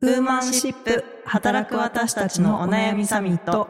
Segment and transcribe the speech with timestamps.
[0.00, 3.68] ウーマンシップ働く私たちのお悩みサミット。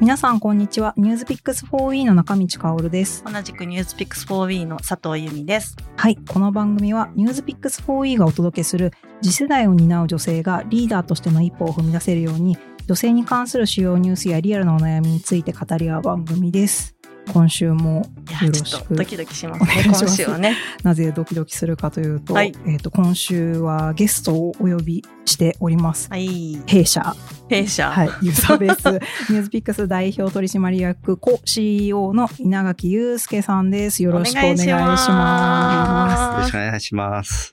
[0.00, 0.94] 皆さんこんにちは。
[0.96, 3.22] ニュースピックス 4E の中道香です。
[3.30, 5.76] 同じくニュースピックス 4B の佐藤由美です。
[5.98, 6.16] はい。
[6.26, 12.56] この番組はニュースピックス 4E がお届けする次世代を担う女性がリーダーとしての一歩を踏み出せるように
[12.86, 16.95] 女性に関する主要ニュースやリアルなお悩みについて語り合う番組です
[17.32, 18.08] 今週も
[18.42, 18.94] よろしく。
[18.94, 20.56] ドキドキしますね、今週はね。
[20.82, 22.52] なぜドキドキするかというと,、はい。
[22.66, 26.08] えー、と今週はゲストをお呼びしております。
[26.08, 26.60] はい。
[26.66, 27.14] 弊社、
[27.48, 27.90] 弊社。
[27.90, 28.84] はい、ユーザーベース
[29.32, 34.02] ニュースピックス代表取締役 co CEO の稲垣祐介さんです。
[34.02, 37.52] よろしくお願いしお願いしまますよろしくお願いします。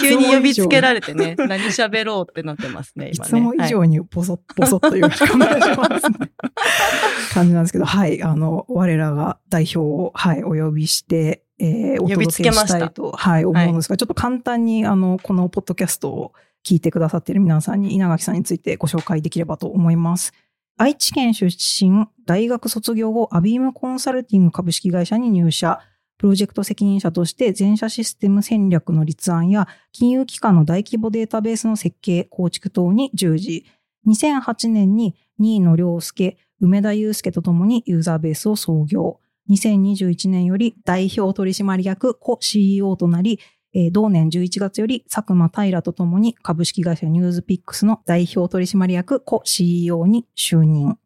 [0.00, 3.30] 急に呼びつけられれてね、何喋ろうってなってますね、い今ね。
[3.30, 6.30] つも以上にボソッボソッとよろしくお願いします、ね。
[7.32, 16.32] 感じなんですけど、はい、あの、我らが代表を、はい、お呼びして、えー、お届けつけましたいと、はい、思うんですが、ちょっと簡単に、あの、このポッドキャストを
[16.64, 20.32] 聞いてくださっている皆さんに稲垣さんについてご紹介できればと思います。
[20.76, 25.80] 愛知県出身、大学卒業後、アビームコンサルティング株式会社に入社。
[26.18, 33.66] プロジェクト責任者として全社システム戦略の立案や金融機関の大規模データベースの設計、構築等に従事。
[34.06, 39.20] 2008年に新野良介、梅田祐介とともにユーザーベースを創業。
[39.50, 43.40] 2021年より代表取締役、co CEO となり、
[43.74, 50.98] えー同年11月より佐久間平とともに株式会社ニュースピックスの代表取締役、co CEO に就任。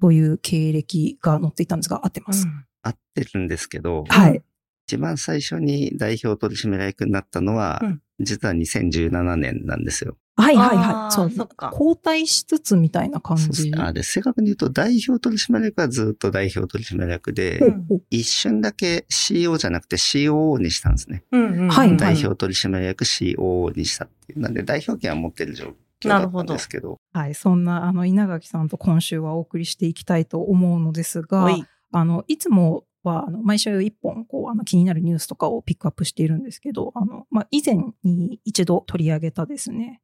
[0.00, 2.46] という経歴が載っていたんですが、合ってます。
[2.46, 4.42] うん合ってるんですけど、はい。
[4.88, 10.16] 一番最初に代表取締役になったのは、うん実は2017年なんですよ。
[10.36, 11.12] はいはいはい。
[11.12, 11.30] そう。
[11.30, 13.42] そ交代しつつみたいな感じ。
[13.44, 13.82] そうですね。
[13.82, 21.24] あで、正確に言うと代表取締役はずっと代表取締役で、ほうほう一瞬だけ CEO じゃなくて COO にしたんですね。
[21.32, 21.68] うんうん。
[21.68, 24.40] はい代表取締役 COO にしたっていう。
[24.40, 26.98] なんで代表権は持ってる状況だったんですけど。
[27.12, 27.34] はい。
[27.34, 31.64] そんな、あの、稲垣さんと今週はお送りしていきたいと思うのですが、おい。
[31.92, 40.00] あの、いつもは、あの、毎週一本、こう、あの、気になるニュースとかをピックアップしているんですけど、あの、まあ、以前に一度取り上げたですね、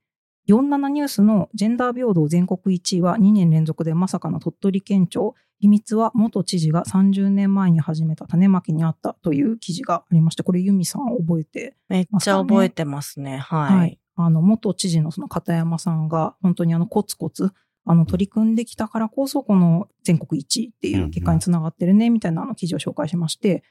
[0.48, 5.34] 47ニュースのジェンダー平等全国1位は2年連続でまさかの鳥取県庁。
[5.60, 13.38] 秘密は元知事が30年前に始めた種まきにあったという記事がありまして、これユミさん覚えてめっちゃ覚えてますね。
[13.38, 13.98] はい。
[14.14, 17.50] あの、元知事のその片山さんが、本当にあの、コツコツ、
[17.84, 23.64] あの、取り組んできたからこそ、この全国1位っていう結果につながってるね、みたいなあの記事を紹介しまして、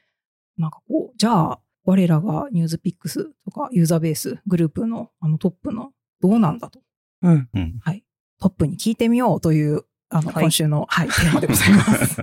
[0.58, 6.80] なんかこう、じゃあ、我らがニュースピックスとかユーザーベースグループのあのトップのどうなんだと、
[7.22, 7.48] うん。
[7.54, 7.78] うん。
[7.80, 8.04] はい、
[8.40, 12.16] トップに聞いてみようという、あの、はい今週の、はい、テーマでございます。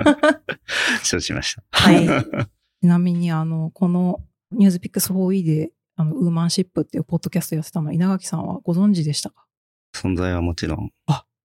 [1.04, 1.64] 承知しました。
[1.72, 2.06] はい。
[2.82, 9.46] ちなみに、あの、このニュースピックス 4E で、あの、ウーマンシップっていうポッドキャストやってたの、稲垣さんはご存知でしたか？
[9.94, 10.92] 存在はもちろん。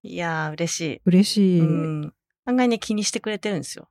[0.02, 1.00] いやー、嬉しい。
[1.04, 1.60] 嬉しい。
[1.60, 2.14] うん。
[2.46, 3.88] 案外ね、気にしてくれてるんですよ。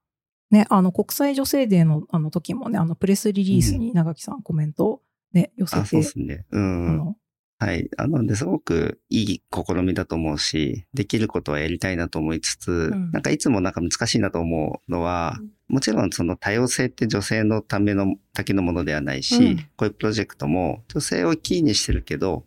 [0.52, 6.46] ね、あの、国際女性デーのあの時もね、あの、プレスリリースに長木さんコメントをね、寄せあ、そうて、ですね。
[6.52, 7.16] うあん。
[7.59, 7.90] の、はい。
[7.97, 13.12] あの、で、すごくいい試みだと思うし、できることはやりたいなと思いつつ、ん。
[13.12, 19.58] なんかいつもなんか難しいなと思うのは、もちろんその多様性って女性のためのだけのものではないし、うん。
[19.75, 22.46] こういうプロジェクトも女性をキーにしてるけど、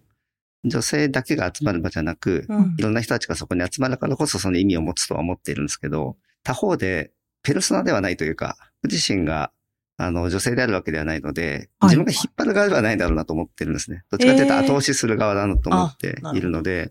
[0.64, 2.74] 女性だけが集まる場じゃなく、うん。
[2.78, 7.12] いろんな人たちがそこに集まるからこそその意味を持つとは思っているんですけど、他方で、
[7.42, 9.52] ペルソナではないというか、ご自身が、
[9.96, 14.04] あの、女性であるわけではないので、はい自分が引っ張る側ではないだろうなと思ってるんですね。
[14.10, 16.90] どっちかというとえー後押しする側だなと思っているので、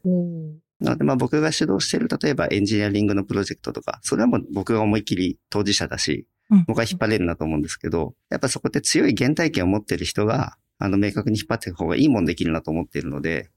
[0.79, 13.49] なのでまあ僕が主導している、例えばエンジニアリングのプロジェクトとか、それはもう僕が思いっきり当事者だし、うん僕は引っ張れるなと思うんですけど、やっぱそこって強い原体験を持っている人が、あの、明確に引っ張っていく方がいいもんできるなと思っているので、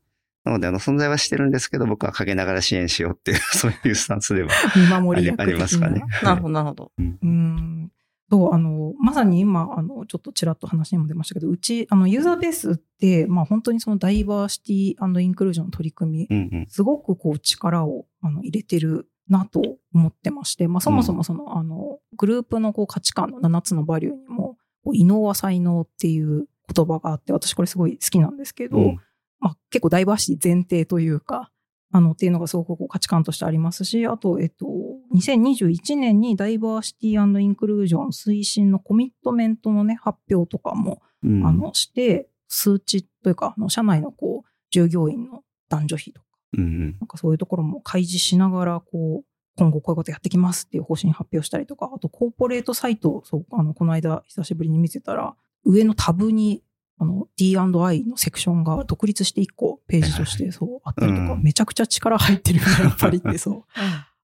[0.44, 6.03] なので、あの、存在はしてるんですけど、僕は陰ながら支援しようっていう、そういうスタンスでは 見守り役ありありますかね。
[6.22, 6.93] なるほど、なるほど。
[6.99, 7.91] うん。
[8.30, 16.66] そう、あの、まさに今、あの、ちょっとちらっと話にも出ましたけど、うち、あの、ユーザーベースって、まあ本当にそのダイバーシティインクルージョンの取り組み、うんうん。
[16.69, 19.60] すごくこう力をあの入れてるなと
[19.93, 24.56] 思ってまして、まあそもそもその、あの、グループのこう価値観の7つのバリューにも、
[24.93, 28.96] 異能は才能っていう言葉があって、私これすごい好きなんですけど、うん
[29.44, 31.50] まあ、結構ダイバーシティ前提というか、
[31.96, 34.67] あの、っていうのがすごくこう価値観としてありますし、あと、えっと、
[35.14, 41.46] 2021年にダイバーシティインクルージョン推進のコミットメントのね、発表とかも、うん。
[41.46, 46.26] あの、して、数値というか、あの社内のこう、従業員の男女比とか、
[46.58, 46.81] うんうん。
[46.99, 49.25] なんかそういうところも開示しながら、こう、
[49.56, 56.64] 今後こういうことやってきますっていう方針発表したりとか、あとコーポレートサイト、そう、あの、この間久しぶりに見てたら、上のタブに、
[57.04, 61.42] あの、D&I のセクションが独立して1個ページとしてそうあったりとか、うん。
[61.42, 63.64] めちゃくちゃ力入ってるよね、やっぱりってそう、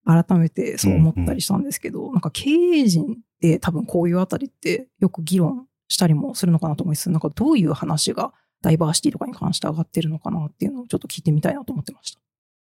[0.06, 8.32] 改めてそう思ったりしたんですけど、なんか経営陣で多分こういうあたりってよく議論したりもするのかなと思いつつ、なんかどういう話が
[8.62, 12.20] ダイバーシティとかに関して上がってるのかなっていうのをちょっと聞いてみたいなと思ってました。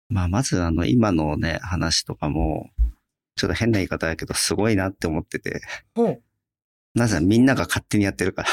[0.10, 2.70] まあ、まずあの、今のね、話とかも、
[3.38, 5.62] ちょっと変な言い方だけど、すごいなって思ってて。
[6.94, 8.50] なぜみんなが勝手にやってるから。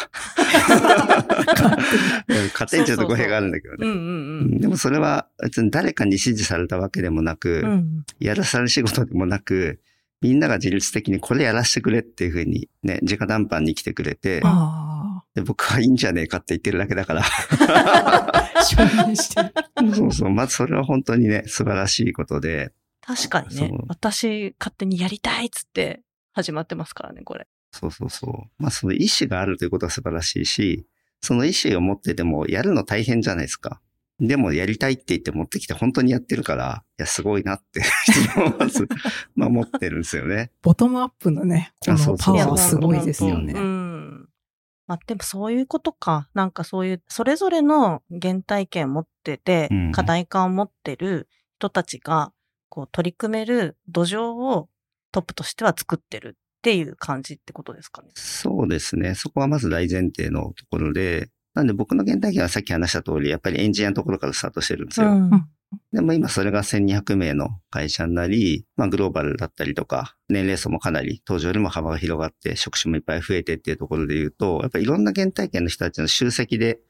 [2.55, 4.61] 勝手に ちょっと語弊があるんだけどね。
[4.61, 7.71] でもそれは別に誰かに指示されたわけでもなく、うん。
[7.71, 8.05] うん。
[8.21, 9.81] やらされる仕事でもなく、
[10.21, 17.23] みんなが自律的にこれやらせてくれっていうふうにね、直談判に来てくれて、あで僕はいいんじゃねえかって言ってるだけだから。
[17.23, 19.95] あ、承認してる。
[19.95, 20.31] そうそう。
[20.31, 22.73] まずそれは本当にね、素晴らしいことで。
[23.01, 23.71] 確かにね。
[23.87, 26.03] 私、勝手にやりたいっつって
[26.33, 27.47] 始まってますからね、これ。
[27.71, 28.63] そうそうそう。
[28.63, 30.87] まあその意思があるということは素晴らしいし、
[31.21, 33.81] その意思を持っててもやるの大変じゃないですか。
[34.21, 37.83] でもやりたいって言って持ってきて本当にやってるから、いや、すごいなって、
[38.59, 38.89] まず、
[39.37, 40.51] まあ思ってるんですよね。
[40.63, 43.53] ボトムアップのね、このパワーはすごいですようね。
[43.53, 44.29] ん。
[44.89, 46.29] まあでもそういうことか。
[46.35, 51.29] なんかそういう、それぞれの原体験を持ってて、うん課題感を持ってる
[51.59, 52.33] 人たちが、
[52.69, 54.69] こう取り組める土壌を
[55.13, 58.09] トップとしては作ってるっていう感じってことですかね。
[58.15, 59.15] そうですね。
[59.15, 65.13] そこはまず大前提のところで、なんで僕の原体験はさっき話した通り、やっぱりエンジニアのところからスタートしてるんですよ。
[65.13, 65.31] ん
[65.93, 76.81] でも今それが1200名の会社になり、まあグローバルだったりとか、年齢層もかなり当時よりも幅が広がって、職種もいっぱい増えてっていうところで言うと、やっぱりいろんな原体験の人たちの集積で、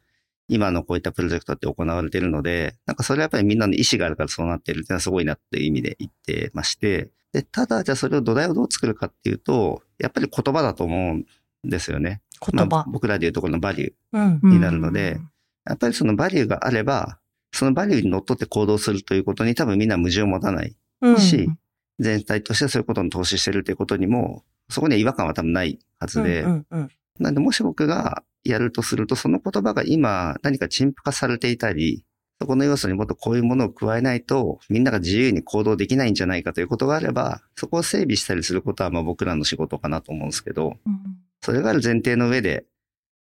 [0.48, 11.24] 今のこういったプロジェクトって行われているので、なんかそれはやっぱりみんなの意思があるからそうなってるっていうのはすごいなっていう意味で言ってまして、で、ただじゃあそれを土台をどう作るかっていうと、やっぱり言葉だと思うん
[11.64, 12.22] ですよね。
[12.40, 12.66] 言葉。
[12.66, 13.92] まあ僕らでいうところのバリュー。
[14.12, 14.40] うん。
[14.42, 15.20] うんになるので
[15.66, 17.18] やっぱりそのバリューがあれば、
[17.52, 21.50] そのバリューにのっとって行動するということに多分みんな矛盾を持たないうんし、
[21.98, 32.04] 全体としてそういうことに投資してるということにも、そこには違和感は多分ないはずで、うんうんうんなんでもし僕がやるとすると、その言葉が今何か陳腐化されていたり、
[32.40, 42.64] そこの要素にもっとこういうものを加えないと、みんなが自由に行動できないんじゃないかということがあれば、そこを整備したりすることはまあ僕らの仕事かなと思うんですけど、うんそれがある前提の上で、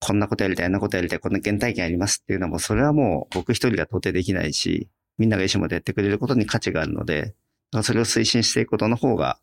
[0.01, 7.35] こんなことやりたい、あんなことやりたい、こんな原体験ありますっていうのはもうそれはもう僕一人が到底できないし、みんなが一緒までやってくれることに価値があるので、
[7.83, 9.39] それを推進していくことの方が、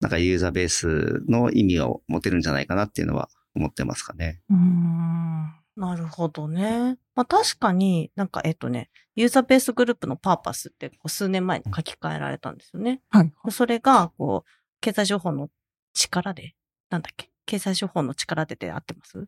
[0.00, 4.40] なんかユーザーベースの意味を持てるんじゃないかなっていうのは思ってますかね。
[4.50, 6.98] うんなるほどね。
[7.14, 13.00] まあ確かになんかえっとね、ユーザーベースグループのパーパスってこう数年前に書き換えられたんですよね。
[13.08, 13.32] はい。
[13.50, 14.50] それが、こう、
[14.80, 15.48] 経済情報の
[15.94, 16.54] 力で、
[16.90, 17.30] なんだっけ？
[17.46, 19.26] 経済情報の力でで合ってます？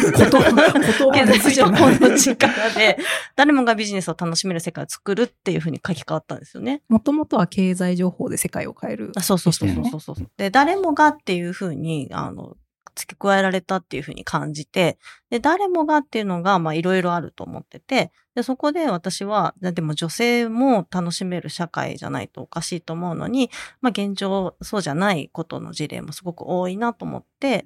[0.00, 2.98] 言葉経済情報の力で、
[3.36, 6.82] 誰もがビジネスを楽しめる世界を作るっていうふうに書き換わったんですよね。
[6.88, 9.12] もともとは経済情報で世界を変える。
[9.16, 10.30] あそうそうそうそうそうそう。
[10.36, 12.56] で、誰もがっていうふうに、あの、
[12.94, 14.98] 付け加えられたっていうふうに感じて、
[15.30, 23.50] で、誰もがっていうのが、まあ、いろいろあると思ってて、で、そこで私は、でも女性も楽しめる社会じゃないとおかしいと思うのに、
[23.80, 27.64] まあ、現状、そうじゃないことの事例もすごく多いなと思って、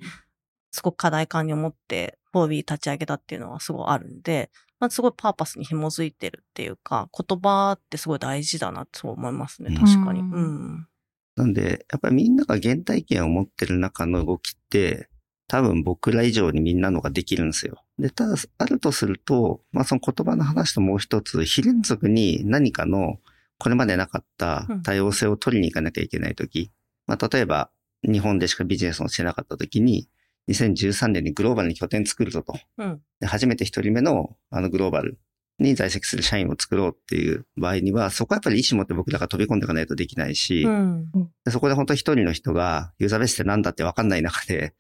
[0.70, 10.20] すごく課題感に思って、フォービー立ち上げたっていうのはすごいあるんで、まあ、すごいパーパスに紐づいてるっていうか、言葉ってすごい大事だなと思いますね、確かに。
[10.20, 10.88] ううんん。
[11.36, 15.08] なんで、やっぱりみんなが原体験を持ってる中の動きって、
[15.48, 17.82] 多分僕ら以上にみんなのができるんですよ。
[17.98, 23.18] で、ただ、あるとすると、まあその言葉の話ともう一つ、非連続に何かの、
[23.58, 26.72] これまでなかった多様性を取りに行かなきゃいけないとき、
[27.06, 27.70] まあ例えば、
[28.02, 30.08] 日本でしかビジネスをしてなかったときに、
[30.48, 32.54] 2013年にグローバルに拠点作るぞと。
[32.78, 33.00] うん。
[33.20, 35.18] で初めて一人目のあのグローバル
[35.58, 41.10] に在籍する社員を作ろうっていう場合には、そこはやっぱり意思持って僕らが飛び込んでいかないとできないし、うん。
[41.44, 44.74] でそこで本当一人の人がユーザーベースってなんだってわかんない中で、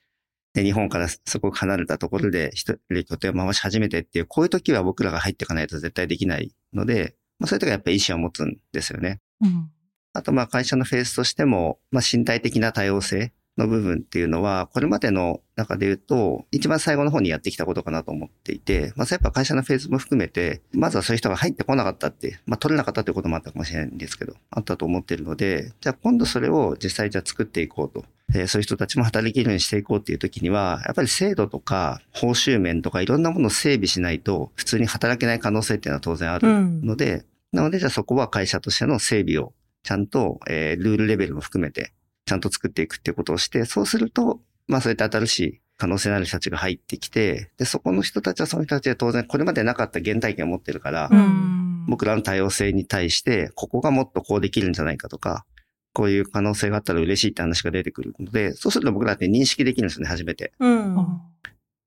[0.56, 9.20] で日本からすごく離れたところで一人拠点を回し始めてっていう、こういう時は僕らが入っていかないと絶対できないので、まあそういう時はやっぱり意思を持つんですよね。
[9.42, 9.70] うん
[10.14, 28.04] あとまあ会社のフェースとしても、まあ身体的な多様性の部分っていうのは、これまでの中で言うと、一番最後の方にやってきたことかなと思っていて、まあやっぱ会社のフェーズも含めて、まずはそういう人が入ってこなかったって、まあ取れなかったということもあったかもしれないんですけど、あったと思っているので、じゃあ今度それを実際じゃあ作っていこうと。
[28.34, 36.80] えーそういう人たちも働けるようにしていこうっていう時には、やっぱり制度とか報酬面とかいろんなものを整備しないと、普通に働けない可能性っていうのは当然あるうん。
[36.82, 41.92] ので、なのでじゃあそこは会社としての整備をちゃんと、えールールレベルも含めて、
[42.26, 55.44] ちゃんと作っていくっていうことをして、そうすると、まあそういった新しい可能性のある人たちが入ってきて、で、そこの人たちはその人たちで当然これまでなかった原体験を持ってるから、うん僕らの多様性に対して、ここがもっとこうできるんじゃないかとか、
[55.92, 60.52] こういう可能性があったら嬉しいって話が出てくるので、そうすると僕らって認識できるんですよね、初めて。
[60.58, 60.98] うん。
[60.98, 61.22] あ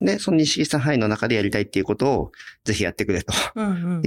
[0.01, 2.31] で、その認識した範囲の中でやりたいっていうことを、
[2.63, 3.33] ぜひやってくれと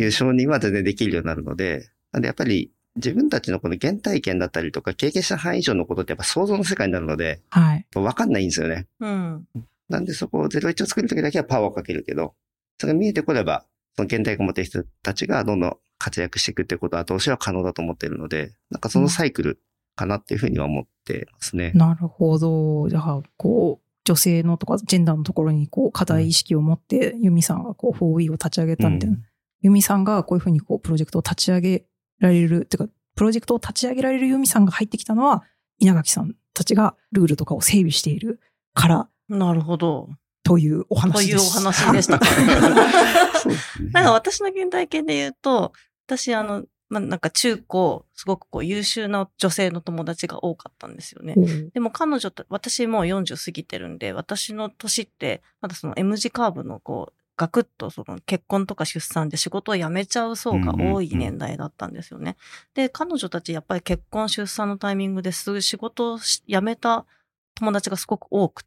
[0.01, 7.87] いう承認は全然できるようになるので、なんでやっぱり自分たちのこの原体験だったりとか経験した範囲以上のことってやっぱ想像の世界になるので、はい。
[7.95, 8.87] わかんないんですよね。
[9.01, 9.47] うん。
[9.89, 12.35] なんでそこを01を作るときだけはパワーをかけるけど、
[12.79, 13.65] それが見えてこれば、
[13.97, 19.61] その原体験を持っている人たちがどんどん活躍していくってことは後押しは可能だと思っているので、なんかそのサイクル
[19.97, 21.73] かなっていうふうには思ってますね。
[21.75, 22.89] なるほど。
[22.89, 29.17] じゃあ、こう、女性のとか、ジェンダーのところに、こう、課題意識を持って、ユミさんが、こう、4E を立ち上げたみたいな。
[29.17, 29.25] うん
[29.65, 31.85] ユミさんが、こういうふうに、こう、プロジェクトを立ち上げ
[32.23, 35.45] られる、っていうか、プロジェクトを立ち上げられるユミさんが入ってきたのは、
[35.79, 38.41] 稲垣さんたちがルールとかを整備している
[38.75, 40.09] から、なるほど。
[40.45, 42.19] というおというお話でした。
[43.93, 45.73] なんか私の現代系で言うと、
[46.07, 51.35] 私あの、まあ、なんか中高、すごくこう優秀な女性の友達が多かったんですよね。
[51.37, 62.37] おうでも彼女と、私もう40過ぎてるんで、私の年って、まだその M 字カーブのこう、ガクッとその結婚とか出産で仕事を辞めちゃう層が多い年代だったんですよね。
[62.75, 67.07] で、彼女たちやっぱり結婚出産のタイミングですぐ仕事をし辞めた
[67.55, 68.65] 友達がすごく多く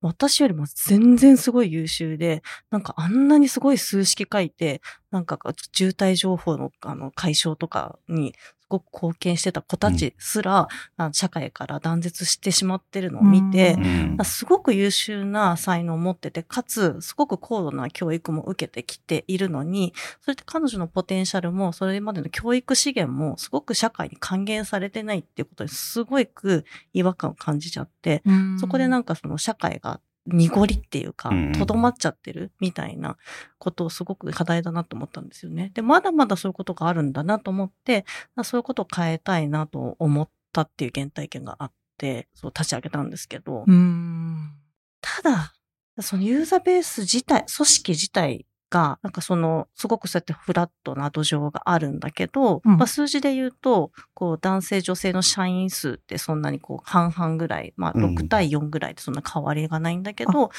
[0.00, 4.80] 私よりも全然すごい優秀で、なんかあんなにすごい数式書いて、
[5.10, 5.38] なんか
[5.72, 13.84] 渋滞情報のあの解消とかにすごく貢献してた子たちすら、あの社会から断絶してしまってるのを見て、うん。
[13.84, 28.22] うんすごく優秀な才能を持ってて、かつ、すごく高度な教育も受けてきているのに、それって彼女のポテンシャルも、それまでの教育資源も、すごく社会に還元されてないっていうことに、すごく違和感を感じちゃって、
[28.60, 33.16] そこでなんかその社会が濁りっていうかうん、とどまっちゃってるみたいな
[33.58, 35.70] ことをすごく課題だなと思ったんですよね。
[35.74, 38.04] で、まだまだそういうことがあるんだなと思って、
[38.44, 44.52] そういうことを変えたいなと思ったっていう原体験があって、そう立ち上げたんですけど、うん。
[45.00, 45.54] ただ、
[46.00, 52.76] そのユーザーベース自体、組織自体が、なんかその、すごくそうやってフラットな土壌があるんだけど、うん。
[52.76, 58.14] まあ数字で言うと、こう男性女性の社員数ってそんなにこう半々ぐらい、まあうん。
[58.16, 60.50] 6対4ぐらいでそんな変わりがないんだけど。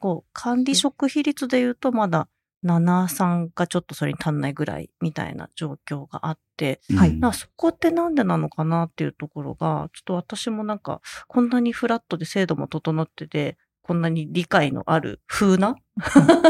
[0.00, 2.28] こう管理職比率で言うとまだ
[2.64, 7.18] 7、3がちょっとそれに足んないぐらいみたいな状況があって、はい。
[7.32, 13.56] そこってなんでなのかなっていうところが、ちょっと私もなんか、こんなにフラットで制度も整ってて、
[13.88, 15.74] こんなに理解のある風な？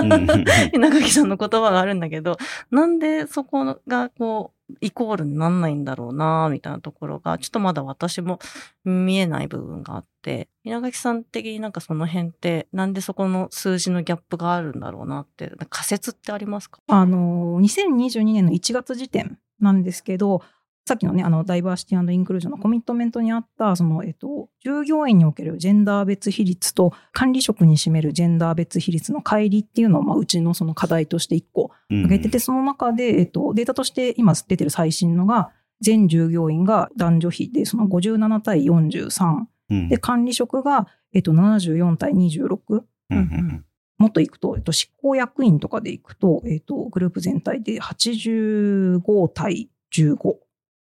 [0.03, 0.27] うん。
[0.75, 2.37] 稲垣さんの言葉があるんだけど、
[2.73, 8.41] なんでそこがこう、イコールになんないんだろうなみたいなところが、ちょっとまだ私も
[8.85, 16.81] 見えない部分があって、稲垣さん的になんかその辺って、なんでそこの数字のギャップがあるんだろうなって、仮説ってありますか？
[16.89, 20.43] あの、2022年の1月時点なんですけど、
[20.89, 35.51] さっきのね、あの、ダイバーシティインクルージョンのコミットメントにあった、その、えっと、従業員におけるジェンダー別比率と管理職に占めるジェンダー別比率の乖離っていうのを、まあ、うちのその課題として1個挙げてて、その中で、えっと、データとして今出てる最新のが、
[35.83, 39.45] 全従業員が男女比で、その57対43。
[39.71, 42.59] うんで、管理職が、えっと、74対26。
[42.71, 43.65] うんうん
[43.99, 50.37] もっといくと、えっと、執行役員とかでいくと、えっと、グループ全体で85対15。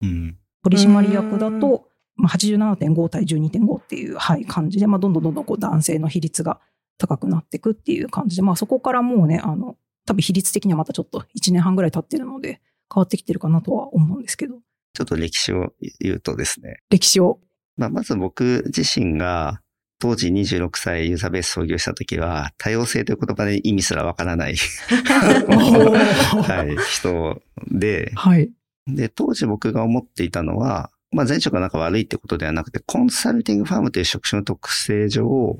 [0.04, 6.60] うん取締役だと、まあ、87.5対12.5っていう、はい、感じで、まあ、どんどんどんどんこう男性の比率が
[6.98, 12.62] 高くなっていくっていう感じで、まあ、そこからもうね、あの、多分比率的にはまたちょっと1年半ぐらい経ってるので、
[12.94, 14.56] 変わってきてるかなとは思うんですけど、
[14.94, 16.78] ちょっと歴史を言うとですね。
[16.90, 17.40] 歴史を。
[17.76, 19.62] まあ、まず僕自身が
[20.00, 24.56] 当時26歳ユーザーベース創業した時は多様性という言葉で意味すらわからない
[24.96, 27.42] はい、人
[27.72, 28.52] で、はい。
[28.88, 35.60] で、当時僕が思っていたのは、まあ前職が仲悪いってことではなくて、コンサルティングファームという職種の特性上、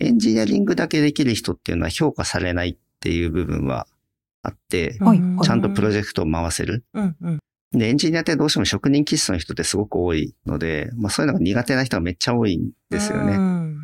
[0.00, 3.86] エンジニアリングだけできる人っていうのは評価されないっていう部分は
[4.42, 6.84] あって、はいちゃんとプロジジェクトを回せる。
[6.94, 7.38] うんうん。
[7.72, 13.34] で、エンジニアってどうしても職人気質の人ってすごく多いので、まあそういうのが苦手な人がめっちゃ多いんですよね。
[13.34, 13.78] うん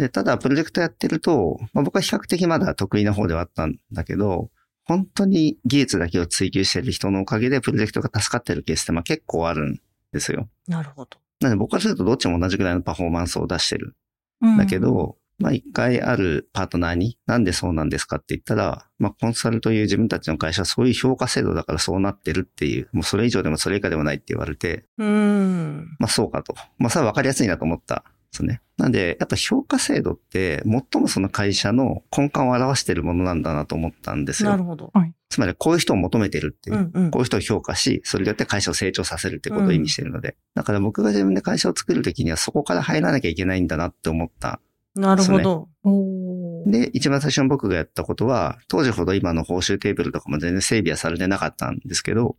[0.00, 4.50] で、ただプロジェクトやってると、まあ僕は比較的まだ得意な方ではあったんだけど、
[4.90, 9.80] 本当に技術だけを追求してる人のおかげでプロジェクトが助かってるケースってまあ結構あるん
[10.12, 10.48] ですよ。
[10.66, 11.18] なるほど。
[11.38, 13.94] なので僕からするとどっちも同じぐらいのパフォーマンスを出してる。
[14.40, 25.96] うんだけ、ど、まあ一回あるパートナーになんでそうなんですかって言ったら、まあコンサルという自分たちの会社はそういう評価制度だからそうなってるっていう、もうそれ以上でもそれ以下でもないって言われて、うん。
[26.00, 26.56] まあそうかと。
[26.78, 28.02] まあそれは分かりやすいなと思ったん
[28.32, 28.60] ですね。
[28.76, 34.50] なんで、やっぱ評価制度って最もその会社の根幹を表しているものなんだなと思ったんですよ。
[34.50, 34.92] なるほど。
[35.28, 36.76] つまりこういう人を求めてるっていう。
[36.76, 40.36] うんうんこういう人を評価し、それによって会社を成長させるってことを意味しているので。
[40.54, 44.60] だから僕が自分で会社を作るときにはそこから入らなきゃいけないんだなって思った。
[44.94, 45.68] なるほど。
[45.84, 52.36] おーで、一番最初に僕がやったことは、当時ほど今の報酬テーブルとかも全然整備はされてなかったんですけど、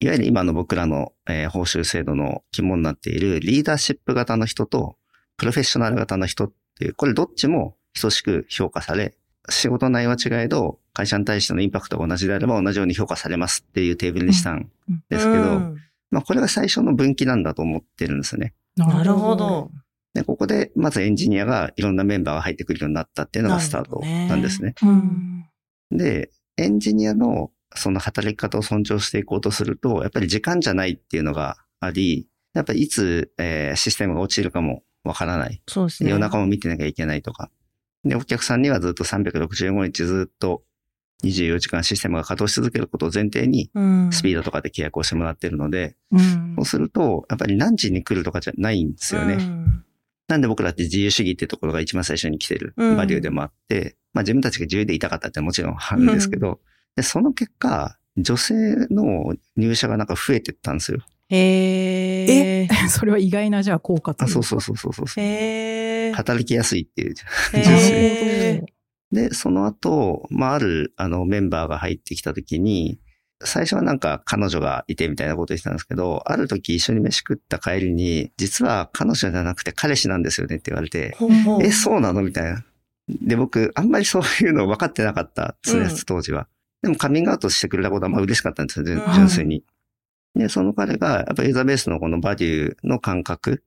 [0.00, 4.96] いわゆる今の僕らの、えー報酬制度の肝になっているリーダーシップ型の人と
[5.36, 9.14] プロフェッショナル型の人っていう、これどっちも等しく評価され、
[9.48, 14.70] 仕事内容は違えど、会社に対してのインパクトが同じであれば同じように評価されますっていうテーブルにしたん
[15.10, 15.76] ですけど、うん
[16.10, 18.54] まあこれが最初の分岐なんだと思ってるんですね。
[18.76, 19.70] なるほど。。
[20.14, 24.74] で、ここでまずエンジニアがいろんなメンバーが入ってくるようになったっていうのがスタートなんですね。
[24.82, 25.46] うん。
[25.90, 35.62] で、エンジニアのその働き方を尊重していこうとすると、やっぱり時間じゃないっていうのがあり、やっぱりいつ、えーシステムが落ちるかもわからない。
[35.66, 36.10] そうですね。
[36.10, 37.50] 夜中も見てなきゃいけないとか。
[38.04, 40.62] で、お客さんにはずっと365日ずっと
[41.24, 49.34] 24時間システムが稼働し続けることを前提に、うんスピードとかで契約をしてもらってるので、うんそうすると、やっぱり何時に来るとかじゃないんですよね。
[49.34, 49.82] うん
[50.28, 56.60] なんで僕らって自由主義ってところが一番最初に来てるうんバリューでもあって、まあ自分たちが自由でいたかったってもちろんあるんですけど、
[56.96, 58.54] でその結果、女性
[58.90, 60.98] の入社がなんか増えてったんですよ。
[61.28, 62.68] へえ？
[62.88, 65.06] それは意外なじゃあ効果とそうそうそうそうそう。
[65.16, 66.12] へえ。
[66.12, 67.14] 働きやすいっていう。
[67.54, 68.62] へ
[69.12, 72.98] で、その後、まああるあのメンバーが入ってきた時に、
[73.44, 81.16] 最初はなんか彼女がいてみたいなこと言ってたんですけど、ある時一緒に飯食った帰りに、実は彼女じゃなくて彼氏なんですよねって言われて、
[81.62, 82.22] え、そうなの？
[82.22, 82.64] みたいな。
[83.08, 86.48] で、僕、あんまりそういうの分かってなかったですね、うん当時は。
[86.82, 89.62] でもカミングアウトしてくれたことはまあ嬉しかったんですよ、純粋に。
[90.36, 93.64] で、その彼が、やっぱユーザーベースのこのバリューの感覚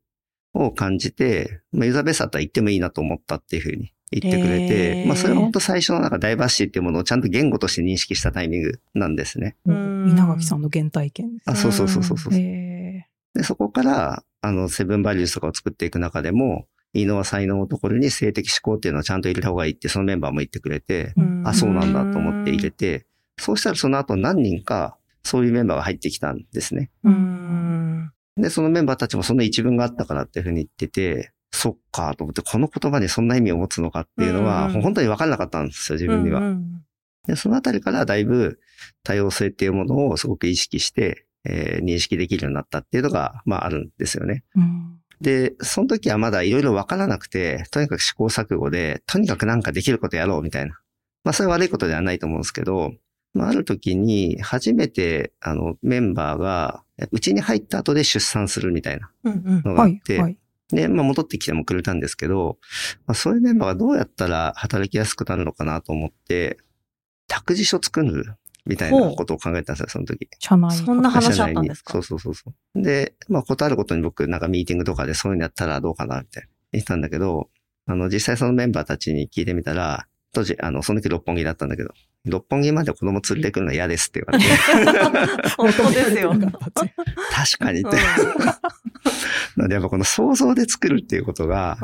[0.54, 9.56] を感じて、まあ、ユーザーベースだったら行ってもいいなと思ったっていうふうに言ってくれへて、ーまあそれは本当最初のなんかダイバーシティっていうものをちゃんと言語として認識したタイミングなんですね。
[9.66, 12.34] うん稲垣さんの原体験ですあ、そうそうそうそうそう。
[12.34, 13.10] ね。
[13.34, 23.06] で、そこから、あの、セブンバリューズとかを作っていく中でも、異能は才能のところに性的思考っていうのをちゃんと入れた方がいいって、そのメンバーも言ってくれて、うんあ、そうなんだと思って入れて、
[23.38, 26.92] そうしたらその後何人か、そういうメンバーが入ってきたんですね。
[27.04, 27.10] う。
[27.10, 28.12] ん。
[28.38, 36.42] で、そのメンバーたちもその一文があったからっていうふうに言ってて、そっかと思って、この言葉にそんな意味を持つのかっていうのは、うん本当に分からなかったんですよ、自分には。
[36.42, 36.84] うん
[37.28, 38.60] で、そのあたりからだいぶ
[39.04, 44.44] 多様性っていうものをすごく意識して、えー認識できるようになったっていうのが、まああるんですよね。
[44.56, 50.80] うんで、その時はまだいろいろ分からなくて、とにかく試行錯誤で、とにかくなんかできることやろうみたいな。
[51.26, 52.94] まあそれは悪いことではないと思うんですけど、
[53.34, 59.64] まあある時に初めてあのメンバーが、うちに入った後で出産するみたいなうんうんはい。
[59.64, 60.38] のがあって、はい。
[60.70, 62.58] で、まあ戻ってきてもくれたんですけど、
[63.08, 66.58] まあそういうメンバーがどうやったら働きやすくなるのかなと思って、
[67.28, 70.28] 託児所作るみたいなことを考えたんですよ、その時。
[70.40, 70.76] 社内。
[70.76, 71.94] そんな話あったんですか？
[71.94, 72.82] そうそうそうそう。
[72.82, 77.50] で、まあ、ことあることに僕、なんかミーティングとかでそういうのやったらどうかなって言ったんだけど、
[77.86, 81.90] あの、実際そのメンバーたちに聞いてみたら、当時、あの、その時六本木だったんだけど、
[82.26, 86.34] 六本木まで子供連れてくるのは嫌ですって言われて、 本当ですよ。
[86.38, 87.90] 確かにって。
[87.90, 87.96] うん
[89.56, 91.78] なので、やっぱこの想像で作るっていうことが、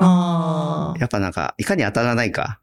[0.99, 2.60] やっぱなんか、いかに当たらないか。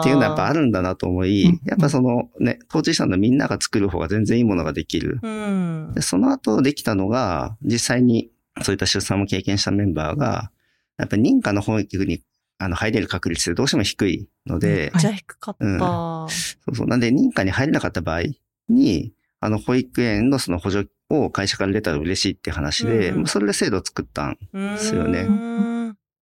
[0.00, 5.20] っていうのはやっぱあるんだなと思いうん、やっぱそのね、当事者のみんなが作る方が全然いいものができる。
[5.22, 6.00] うんで、。
[6.02, 8.30] その後できたのが、実際に
[8.62, 10.50] そういった出産も経験したメンバーが、
[10.98, 12.22] やっぱり認可の保育に
[12.58, 15.66] あの入れる確率どうしても低いので、はいじゃあ低かった。
[15.66, 16.26] うんそ
[16.72, 16.86] うそう。
[16.86, 18.22] なんで認可に入れなかった場合
[18.68, 24.38] に、あの保育園のその補助を会社から出たら嬉しいって話で、うんもうそれで制度を作ったん。
[24.52, 25.26] ですよね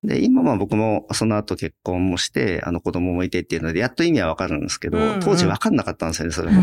[0.02, 6.62] で、今は僕もその後結婚もして、あの子供もいてっていうので、やっと意味はわかるんですけど、うんうん当時わかんなかったんですよね、それも。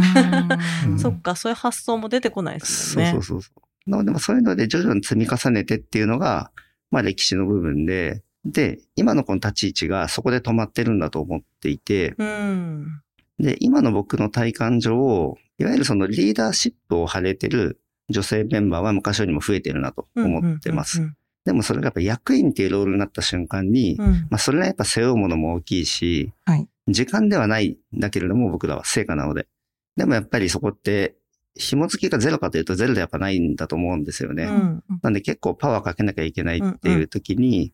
[0.87, 3.11] うんそっか、そういう発想も出てこないですね。
[3.11, 3.89] そうそうそう。
[3.89, 6.51] なので、まあそういうので徐々に積み重ねてっていうのが、
[6.91, 13.01] まあ歴史の部分で、で、今のこの立ち位置がそこで止まってるんだと思っていて、うん。
[13.39, 21.01] で、今の僕の体感上、いわゆるそのリーダーシップを張れてる女性メンバーは昔よりも増えてるなと思ってます。
[21.01, 24.13] うんでもそれがやっぱ役員っていうロールになった瞬間に、うんうん。
[24.29, 29.47] まあそれはやっぱ背負うものも大きいし、はい時間ではないんだけれども僕らは成果なので。
[29.95, 31.15] でもやっぱりそこって、
[31.55, 34.45] 紐付きがゼロかというとゼロでやっぱないんだと思うんですよね。
[34.45, 37.73] うんなんで結構パワーかけなきゃいけないっていう時に、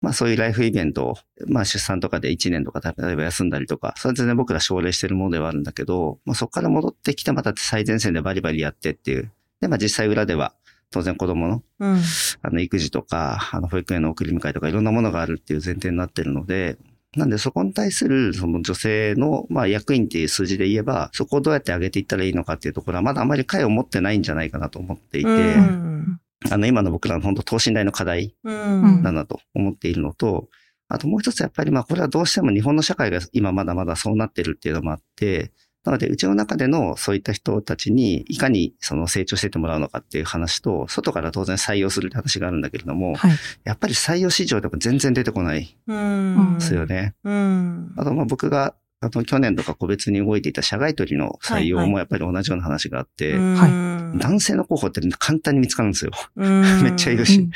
[0.00, 1.14] まあそういうライフイベントを、
[1.46, 9.32] まあ出産とかで1年とか例えば休んだりとか、それは全然僕ら奨励してるものではあるんだけど、まあそこから戻ってきてまた最前線でバリバリやってっていう。
[9.60, 10.54] で、まあ実際裏では
[10.90, 12.00] 当然子供の、うん。
[12.42, 16.78] あの育児とか、あの保育園の送り迎えとかいろんなものがあるっていう前提になってるので、
[17.16, 26.20] なんでそこに対するその女性の、まあ役員っていう数字で言えば、そこをどうやって上げていったらいいのかっていうところはまだあまり解を持ってないんじゃないかなと思っていて、うん。
[26.50, 29.02] あの今の僕らの本当等身大の課題うん。
[29.02, 30.48] なんだと思っているのと、
[30.88, 35.52] あともう一つやっぱりまあこれはどうしても日本の社会が今まだまだそうなってるっていうのもあって、
[35.84, 43.32] なのでうちの中でのそういった人たちにいかにその成長していってもらうのかっていう話と、外から当然採用するって話があるんだけれども、はい。
[43.64, 46.54] やっぱり採用市場でも全然出てこないうん。
[46.58, 47.14] ですよね。
[47.24, 47.94] うん。
[47.96, 56.10] あとまあ僕があの去年とか個別に動いていた社外取りの採用もやっぱり同じような話があって、うん男性の候補って簡単に見つかるんですよ。
[56.36, 57.48] うん めっちゃいるし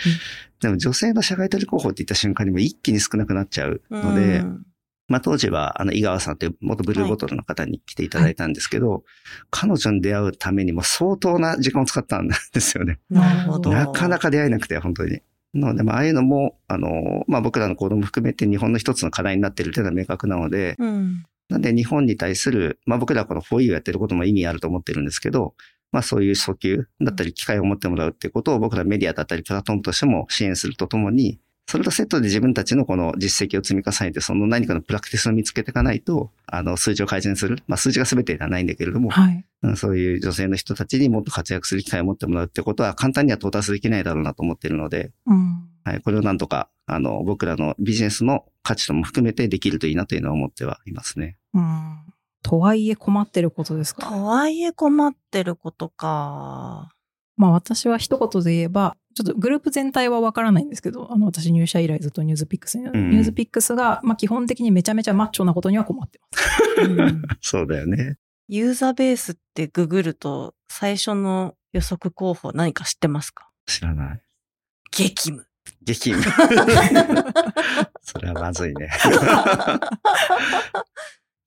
[0.61, 4.67] でも女性の社外取り候補って言った瞬間にも一気に少なくなっちゃうので、うん
[5.09, 9.05] まあ当時は、あの、井川さんという元ブルーボトルの方に来ていただいたんですけど、
[9.51, 12.99] 彼女に出会うためにも相当な時間を使ったんですよね。
[13.11, 13.73] なるほど。
[13.73, 15.21] なかなか出会えなくて、本当に。
[15.53, 21.25] なので、まあ、ああいうのも、あの、まあ僕らの行動も含めて日本の一つの課題になっているというのは明確なので、うん。
[21.53, 25.55] なんで日本に対する、まあ僕らはこの 4U やってることも意味あると思ってるんですけど、
[25.93, 37.63] まあそういう訴求だったり機会を持ってもらうっていうことを僕らメディアだったりプラットフォームとしても支援するとともに、それとセットで自分たちのこの実績を積み重ねて、その何かのプラクティスを見つけていかないと、あの、数字を改善する。
[37.67, 39.45] まあ数字が全てではないんだけれども、はい。
[39.63, 45.69] うんそういう女性の人たちにもっと活躍する機会を持ってもらうってことは簡単には到達できないだろうなと思っているので、うん。
[45.85, 51.39] はい、これをなんとか、あの、僕らのビジネスの価値とも含めてできるといいなというのは思ってはいますね。
[51.55, 51.99] うん。
[52.43, 54.07] とはいえ困ってることですか？
[54.09, 56.91] とはいえ困ってることか。
[57.37, 66.81] まあ私は一言で言えば、ちょっとグループ全体はわからないんですけど、あの私入社以来ずっとニュースピックスに、んニュースピックスが、まあ基本的にめちゃめちゃマッチョなことには困ってます。
[66.83, 68.17] う んそうだよね。
[68.49, 73.49] ユーザーベースってググると最初の予測候補何か知ってますか？
[73.67, 74.23] 知らない。
[74.91, 75.47] 激務。
[75.85, 76.23] 激務。
[78.03, 78.91] それはまずいね。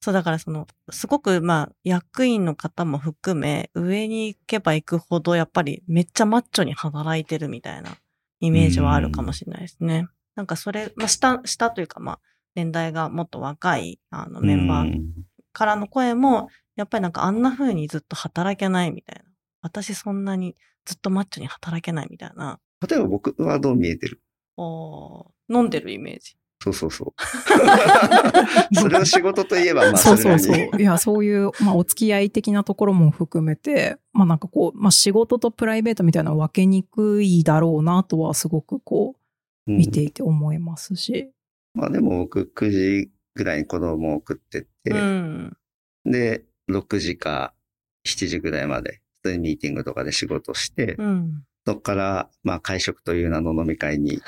[0.01, 7.97] そう、だからその、すごくまあ、役員の方も含め、上に行けば行くほど、やっぱりめっちゃマッチョに働いてるみたいな
[8.39, 10.07] イメージはあるかもしれないですね。
[10.35, 12.19] なんかそれ、まあ、下、下というかまあ、
[12.53, 15.13] 年代がもっと若い、あの、メンバーうん
[15.55, 19.23] からの声も、やっぱりなんかあんな風にずっと働けないみたいな。
[19.61, 22.59] 私そんなにずっとマッチョに働けないみたいな。
[22.87, 24.21] 例えば僕はどう見えてる？
[24.57, 26.37] 飲んでるイメージ。
[26.63, 28.73] そうそうそう。
[28.75, 30.81] それを仕事といえば、まあ、そそうそうそう。
[30.81, 39.25] いや、そういう、まあ、お付き合い的なところも含めて、まあなんかこう、まあ仕事とプライベートみたいなのは分けにくいだろうなとはすごくこう、うん
[39.67, 41.31] 見ていて思いますし。
[41.73, 45.57] まあでも僕9時ぐらいに子供を送ってって、うん。
[46.05, 47.53] で、6時か
[48.05, 51.43] 7時ぐらいまで、普通にミーティングとかで仕事して、うん。
[51.65, 54.21] そこから、まあ会食という名の飲み会に、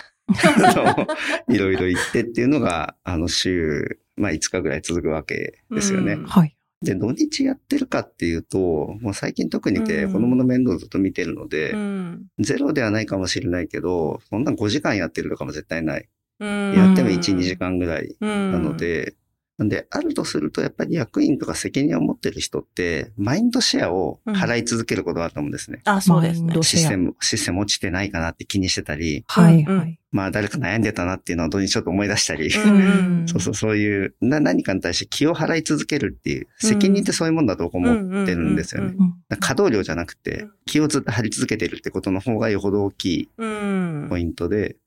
[1.49, 6.13] いろいろ行ってっていうのが、あの週、まあ5日ぐらい続くわけですよね。
[6.13, 6.55] うんはい。
[6.81, 8.57] で、土日やってるかっていうと、
[9.01, 12.25] もう最近特にてうん子供の面倒をずっと見てるので、うん。
[12.39, 16.07] ゼロではないかもしれないけど、そんな5時間やってるとかも絶対ない。
[16.39, 19.15] うんやっても1、2時間ぐらいななの、で、
[19.57, 25.81] なんで、あるとすると、やっぱり役員とか責任を持ってる人って、マインドシェアを払い続けることがあると思うんですね。
[25.85, 26.53] あ、そうですね。
[26.61, 29.65] システム、システム落ちてないかなって気にしてたり、はい。
[30.11, 38.93] まあ誰か悩んでたなっていうのをどうにちょっと思い出したり、うん そうそう、そういう、な、何かに対して気を払い続けるっていう、責任ってそういうもんだと僕思ってるんですよね。
[38.97, 44.05] うんうん稼働量じゃなくて、気をずっと張り続けてるってことの方がよほど大きいうん。
[44.09, 44.77] ポイントで、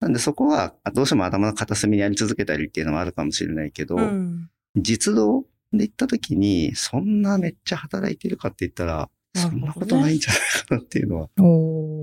[0.00, 11.28] なんでそこは、あどうしても頭の片隅にやり続けたりっていうのはあるかもしれないけど、うん実動で行った時に、そんなめっちゃ働いてるかって言ったら、そんなことないんじゃないかなっていうのは。
[11.36, 11.42] う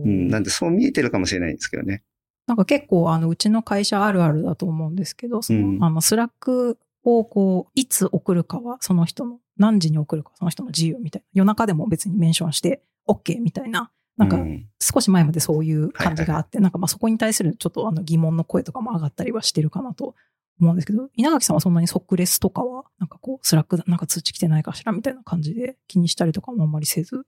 [0.07, 2.03] ん、なんでそう見えてるかもしれないんですけどね。
[2.47, 11.25] なんか結構、あの、うちの会社あるあるだと思うんですけど、その、うんあの、 Slack をこう、いつ送るかは、その人の、何時に送るか、その人の自由みたいな。
[11.33, 13.91] 夜中でも別にメンションして OK みたいな。
[14.17, 20.15] なんかう、ん少し前までそういう感じがあって、なんかまあそこに対するちょっとあの疑問の声とかも上がったりはしてるかなと
[20.59, 27.25] 思うんですけど、稲垣さんはそんなに即レスとかは、なんかこう、 Slack なんか通知来てないかしらみたいな感じで気にしたりとかもあんまりせず。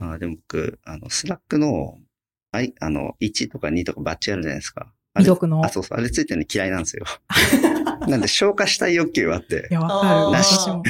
[0.00, 1.98] あーでも僕、あの、 Slack の、
[2.52, 4.92] あい、あの、1とか2とかバッチあるじゃないですか。
[5.46, 5.98] のあ、そうそう。
[5.98, 7.04] あれついてるの嫌いなんですよ。
[8.06, 9.74] なんで消化したい欲求はあってい。
[9.74, 10.20] や、わかる。
[10.20, 10.82] あー私も。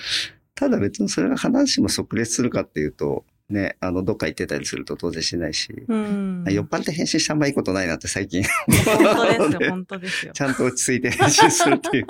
[0.54, 6.44] ただ別にそれが必ずしも即レスするかっていうと、ね、あの、どっか行ってたりすると当然しないし、うん。
[6.48, 8.42] 酔っ払って返信したらいいことないなって最近。
[8.44, 10.32] 本当ですよ、本当ですよ。
[10.34, 12.06] ちゃんと落ち着いて返信するっていう。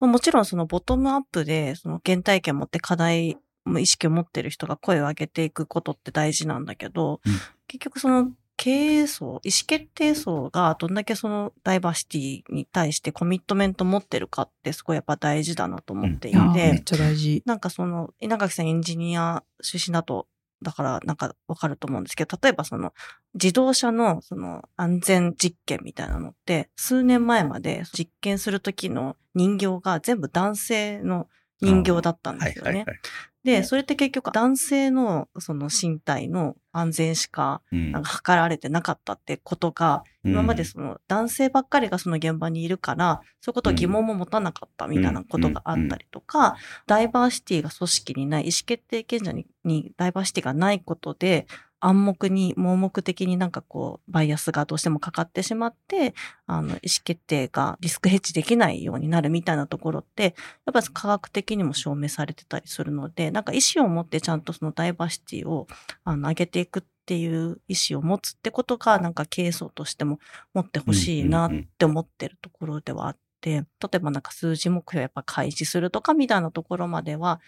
[0.06, 3.38] もちろんそのボトムアップで、その原体験を持って課題、
[3.78, 7.32] 意識を持ってる人が声を上げていくことって大事なんだけど、うん
[7.72, 8.30] 結局その
[8.62, 17.42] 経営層、意思決定層がどんだけそのダイバーシティに対してコミットメント持ってるかってすごいやっぱ大事だなと思っていいやーて、めっちゃ大事。
[17.44, 20.28] なんかその、稲垣さんエンジニア出身だと、
[20.62, 22.94] だからなんかわかると思うんですけど、例えばその
[23.34, 31.26] 自動車のその安全実験みたいなのって、数年前まで実験する時の人形が全部男性の
[31.62, 32.70] 人形だったんですよね。
[32.70, 32.98] はいはいはい。
[33.44, 37.92] で、それって結局男性のその身体の安全しかうん。
[37.92, 51.46] なんか測られてなかったってことが、今までその男性ばっかりがその現場にいるから、そういうことを疑問も持たなかったみたいなことがあったりとか、ダイバーシティが組織にない、意思決定権者ににダイバーシティがないことで、
[51.84, 56.14] 暗黙に、盲目的になんかこう、バイアスがどうしてもかかってしまって、
[56.46, 65.66] あの、意思決定がリスクヘッジできないようになるみたいなところって、やっぱり科学的にも証明されてたりするので、なんか意思を持ってちゃんとそのダイバーシティを、
[66.04, 70.20] あの、上げていくっていう意思を持つってことが、なんか経営層としても
[70.54, 73.64] 持ってほしいなって思ってるところではあって、例
[73.94, 77.40] えばなんか数字目標をやっぱ開示するとかみたいなところまでは、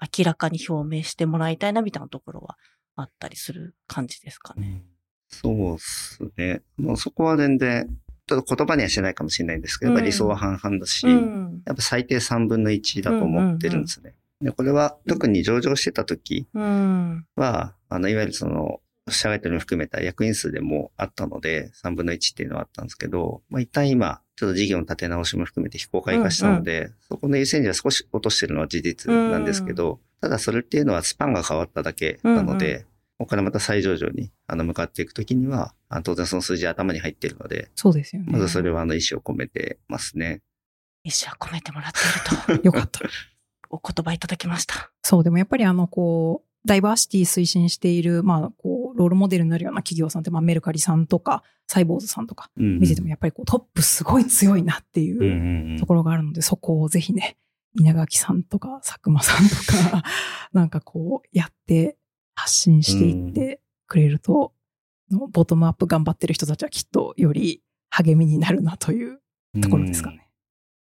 [0.00, 2.56] 明らかに表明してもらいたいなみたいなところは
[3.00, 4.84] あったりする感じですかね。
[5.28, 6.62] そうっすね。
[6.76, 7.88] もうそこは全然、
[8.26, 11.62] ちょっと言葉にはしてないかもしれないんですけど、やっぱり理想は半々だし、うん。
[11.66, 14.14] やっぱ最低3分の1だと思ってるんですね。
[14.40, 17.26] で、これは特に上場してた時うん。
[17.36, 32.89] は、あの、いわゆるその、社外取りも含めた役員数でもあったので、3分の1っていうのはあったんですけど、まあ、一旦今、ちょっと事業の立て直しも含めて非公開化したので、そこの優先順位は少し落としてるのは事実なんですけど、ただそれっていうのはスパンが変わっただけなので、うん
[33.20, 38.32] ここからまた再上場にあの向かっていくときには、あ当然その数字は頭に入っているので、そうですよね。
[38.32, 40.40] まずそれはあの意思を込めてますね。
[41.04, 41.98] 意思は込めてもらって
[42.52, 43.00] いると、 よかった。
[43.68, 44.90] お言葉いただきました。
[45.02, 57.36] そう、でもやっぱりあの、こう、ダイバーシティ推進している、まあ、こう、ロールモデルになるような企業さんって、まあ、メルカリさんとか、サイボーズさんとかうん見てても、やっぱりこう、トップすごい強いなっていうところがあるので、そこをぜひね、
[57.78, 59.54] 稲垣さんとか、佐久間さんと
[59.90, 60.04] か、
[60.54, 61.98] なんかこう、やって、
[62.40, 64.52] 発信していってくれると、
[65.10, 69.20] のボトムアップ頑張ってる人たちはきっとより励みになるなという
[69.60, 70.28] ところですかね。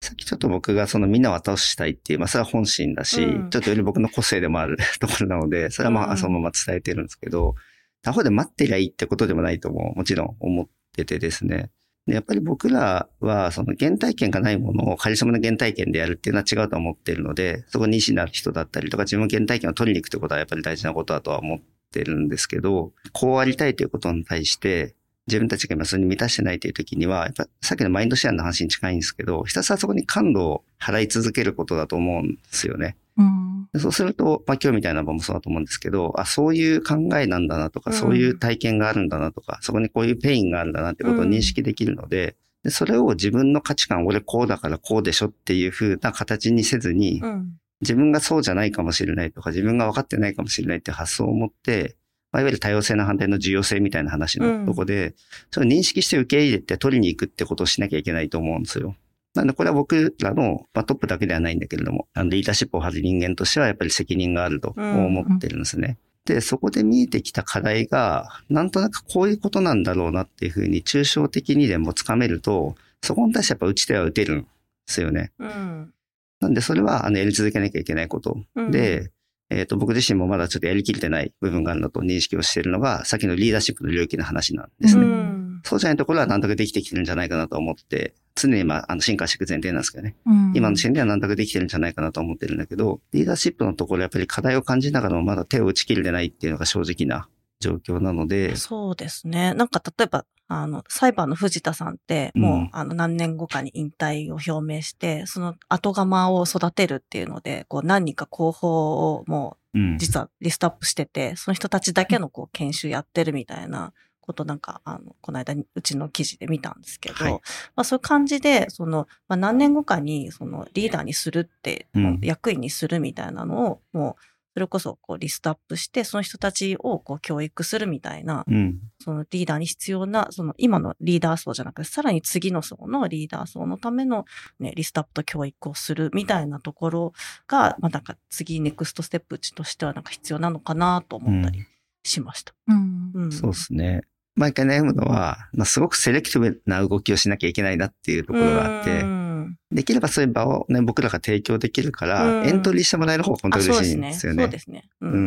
[0.02, 7.56] さっきちょっと僕がそのみんなを後押ししたいっていう、まあそれは本心だし、うんちょっとより僕の個性でもある ところなので、それはまうんあそのまま伝えてるんですけど、
[8.02, 11.70] 他方で待ってりゃいいってことでもないとももちろん思っててですね。
[12.10, 21.60] でやっぱり僕らはその原体験がないものをカリスマの原体験でやるっていうのは違うと思ってるので、そこに意思のある人だったりとか自分の原体験を取りに行くってことはやっぱり大事なことだとは思っ
[21.92, 24.96] てるんですけど、こうありたいということに対して、
[25.28, 32.98] 自分たちが今それに満たしてないという時には、やっぱさっきのマインドシェアの話に近いんですけど、ひたすらそこに感度を払い続けることだと思うんですよね。
[33.20, 33.68] うん。
[33.74, 47.54] でそうすると、まあ今日みたいな場もそうだと思うんですけど、あ、そういう考えなんだなとか、うんそういう体験があるんだなとか、そこにこういう pain があるんだなってことを認識できるので、でそれを自分の価値観、俺こうだからこうでしょっていう風な形にせずに、うん。
[47.82, 51.96] 自分がそうじゃないかもしれないとか、自分が分かってないかもしれないって発想を持って、
[52.32, 55.16] まあ、いわゆる多様性の反対の重要性みたいな話のとこで、
[55.52, 58.96] それを認識して受け入れて取りに行くってことをしなきゃいけないと思うんですよ。
[59.36, 65.98] なんでこれは僕らの、まあ、トップだけではないんだけれども、あのリーダーシップを張る人間としてはやっぱり責任があると思ってるんですね。
[66.26, 74.48] で、そこで見えてきた課題が、なんとなくこういうことなんだろうなっていうふうに抽象的にでもつかめると、そこに対してやっぱ打ち手は打てるんで
[74.88, 75.32] すよね。
[75.40, 75.94] うん。
[76.40, 79.12] なんでそれはあのやり続けなきゃいけないことうん、で、
[79.50, 85.08] えっ、と、僕自身もまだちょっとやりきれてない部分があるのと認識をしているのが、さっきのリーダーシップの領域の話なんですうね。
[85.08, 85.29] ん。
[85.64, 90.16] そうじゃないところはなんとかできてきてるんじゃないかなと思って、常にまあ、あの、進化していく前提なんですけどね。
[90.26, 97.28] うん今の時点ではなんとかできてるんじゃないかなと思ってるんだけど、リーダーシップのところやっぱり課題を感じながらもまだ手を打ち切れてないっていうのが正直な
[97.60, 99.54] 状況なので、そうですね。
[99.54, 113.94] なんか例えば、あの、サイバーの藤田さんって、もう、うんあの、何年後かに引退を表明して、その後釜を育てるっていうので、こう、何人か候補をもうんう、実はリストアップしてて、その人たちだけのこう、研修やってるみたいな
[114.30, 128.80] ことなんか、あの、この間、うちの記事で見たんですけど、はいまあそういう感じで、その、まあ何年後かに、その、リーダーにするって、うん役員にするみたいなのを、もう、それこそこうリストアップして、その人たちをこう教育するみたいな、うん。
[129.00, 134.26] そのリーダーに必要な、その今のリーダー層じゃなくて、さらに次の層のリーダー層のための
[134.60, 137.14] ね、リストアップと教育をするみたいなところ
[137.48, 141.66] が、まあなんか次ネクストステップとしてはなんか必要なのかなと思ったり
[142.04, 142.54] しました。
[142.68, 143.32] うんうん。
[143.32, 144.02] そうですね。
[144.40, 153.68] 毎回悩むのは、まあ、すごくセレクティブな動きをしなきゃいけないなっていうところがあってう、んできればそういう場をね、僕らが提供できるから、うんエントリーしてもらえる方が本当あ、に。
[153.68, 154.44] 嬉しいんですよね。
[154.44, 154.86] そうですね。
[155.02, 155.22] うんうんう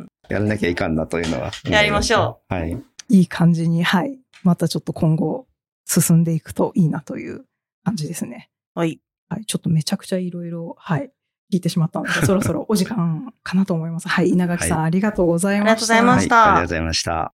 [0.00, 1.52] んやらなきゃいかんなというのは。
[1.64, 2.54] やりましょう。
[2.54, 2.78] はい。
[3.08, 4.18] いい感じに、はい。
[4.42, 5.46] またちょっと今後
[5.86, 7.44] 進んでいくといいなという
[7.84, 8.50] 感じですね。
[8.74, 8.82] うん。
[8.82, 9.00] はい。
[9.30, 9.46] はい。
[9.46, 11.10] ちょっとめちゃくちゃいろいろ、はい。
[11.50, 14.08] 聞いてしまったので、 そろそろお時間かなと思います。
[14.08, 14.28] はい。
[14.28, 15.70] 稲垣さん、はありがとうございました。
[15.70, 17.37] ありがとうございましたはい、ありがとうございました。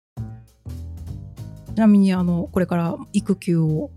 [1.79, 3.93] ちなみに、あの、これから育休を、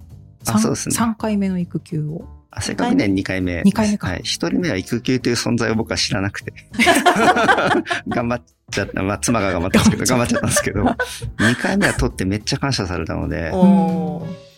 [0.45, 2.27] あそうですね3回目の育休を。
[2.51, 3.63] あせっかくね、2回目。
[3.63, 4.19] 二回目かはい。
[4.19, 6.53] 1人目は育休という存在を僕は知らなくて。
[8.07, 9.01] 頑張っちゃった。
[9.01, 13.51] まあ、妻が頑張ったんですけど、頑張っちゃったんですけど、2回目は取ってめっちゃ感謝されたので。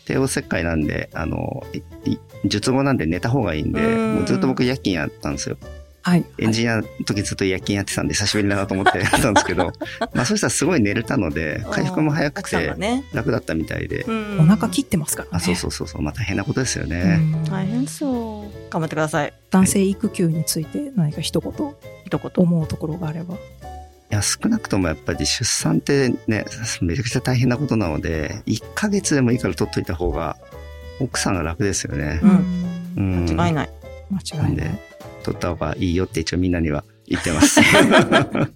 [0.03, 1.63] 帝王切開なんで、あの、
[2.43, 5.57] 術後なんで寝た方がいいんで、うんもうずっと僕夜勤やったんですよ。
[6.05, 6.25] はい。
[6.37, 9.71] エンジニアの時ずっと夜勤やってたんで、久しぶりだなと思ってやったんですけど、
[10.13, 12.75] まあそしたらすごい寝れたので、回復も早くて。
[13.13, 15.31] 楽だったみたいで、うんお腹切ってますからね。
[15.33, 17.15] あ、そうそうそうそう、まあ大変なことですようね。
[17.17, 18.69] ん大変そう。
[18.69, 19.33] 頑張ってください。
[19.49, 21.51] 男性育休について何か一言
[22.05, 22.31] 一言。
[22.35, 23.35] 思うところがあれば。
[23.35, 23.37] い
[24.09, 26.45] や、少なくともやっぱり出産ってね、
[26.81, 30.35] めちゃくちゃ大変なことなので、1ヶ月でもいいから取っといた方が、
[30.99, 32.19] 奥さんが楽ですよね。
[32.21, 32.45] うん
[32.97, 33.35] うん。
[33.35, 33.69] 間違いない。
[34.11, 34.79] 間違いない。
[35.23, 37.61] 取った方がいいよって一応みんなには言ってます。
[37.73, 38.47] 確か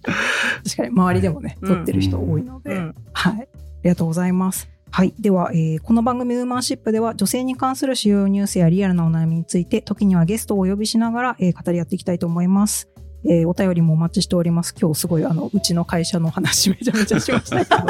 [0.83, 2.95] に周りでもね、うん取ってる人多いので、うん。
[3.13, 3.33] はい。
[3.33, 3.45] あ
[3.83, 4.69] りがとうございます。
[4.89, 5.13] はい。
[5.19, 12.89] では、えーこの番組ウーマンシップでは女性に関する主要ニュースやリアルなお悩みについて、時にはゲストをお呼びしながら、えー語り合っていきたいと思います。
[13.25, 14.73] えーお便りもお待ちしております。
[14.79, 17.81] 今日すごい、あの、うちの会社の話 めちゃめちゃしましたけど。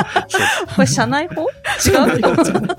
[0.76, 2.76] これ社内法違うの？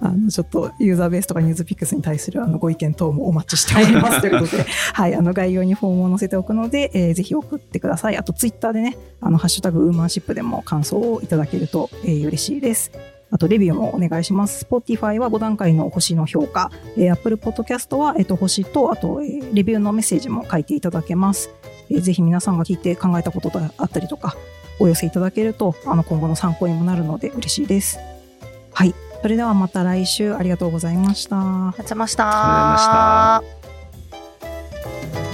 [0.00, 8.16] あの、ちょっとユーザーベースとかニュースピックスに対するあのご意見等もお待ちしておりますということで、 はい、あの概要にフォームを載せておくので、えーぜひ送ってください。
[8.16, 12.90] あとツイッターでね、あの、ハッシュタグウーマンシップでも感想をいただけると、えー嬉しいです。
[13.34, 14.64] あと、レビューもお願いします。
[14.64, 21.50] Spotify は5段階の星の評価、えー、Apple Podcast は、えっと、星と、あと、えーレビューのメッセージも書いていただけます。
[21.90, 24.36] えーぜひ皆さんが聞いて考えたことがあったりとか、
[24.78, 27.98] お寄せいただけると、あの、今後の参考にもなるので嬉しいです。
[28.72, 28.94] はい。
[29.20, 31.36] それではまた来週ありがとうございました。
[31.36, 32.28] やっちゃいました。
[32.28, 35.33] ありがとうございました